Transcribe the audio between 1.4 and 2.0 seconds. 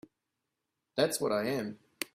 am.